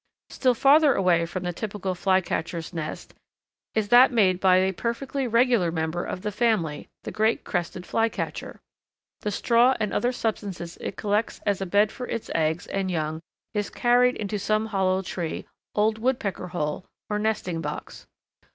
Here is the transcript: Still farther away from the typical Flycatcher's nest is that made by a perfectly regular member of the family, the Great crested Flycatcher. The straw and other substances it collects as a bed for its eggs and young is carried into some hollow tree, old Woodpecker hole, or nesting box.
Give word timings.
Still 0.31 0.55
farther 0.55 0.95
away 0.95 1.27
from 1.27 1.43
the 1.43 1.53
typical 1.53 1.93
Flycatcher's 1.93 2.73
nest 2.73 3.13
is 3.75 3.89
that 3.89 4.11
made 4.11 4.39
by 4.39 4.55
a 4.57 4.73
perfectly 4.73 5.27
regular 5.27 5.71
member 5.71 6.03
of 6.03 6.23
the 6.23 6.31
family, 6.31 6.87
the 7.03 7.11
Great 7.11 7.43
crested 7.43 7.85
Flycatcher. 7.85 8.59
The 9.19 9.29
straw 9.29 9.75
and 9.79 9.93
other 9.93 10.11
substances 10.11 10.75
it 10.81 10.97
collects 10.97 11.39
as 11.45 11.61
a 11.61 11.67
bed 11.67 11.91
for 11.91 12.07
its 12.07 12.31
eggs 12.33 12.65
and 12.65 12.89
young 12.89 13.21
is 13.53 13.69
carried 13.69 14.15
into 14.15 14.39
some 14.39 14.65
hollow 14.65 15.03
tree, 15.03 15.45
old 15.75 15.99
Woodpecker 15.99 16.47
hole, 16.47 16.83
or 17.07 17.19
nesting 17.19 17.61
box. 17.61 18.07